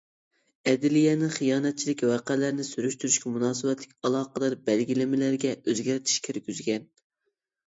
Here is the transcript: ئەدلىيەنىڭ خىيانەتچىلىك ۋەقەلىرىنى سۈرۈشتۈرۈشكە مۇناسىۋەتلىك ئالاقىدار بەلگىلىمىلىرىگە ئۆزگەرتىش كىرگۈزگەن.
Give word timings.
ئەدلىيەنىڭ 0.69 1.33
خىيانەتچىلىك 1.35 2.01
ۋەقەلىرىنى 2.11 2.65
سۈرۈشتۈرۈشكە 2.69 3.35
مۇناسىۋەتلىك 3.35 3.93
ئالاقىدار 4.09 4.57
بەلگىلىمىلىرىگە 4.71 5.53
ئۆزگەرتىش 5.61 6.17
كىرگۈزگەن. 6.31 6.91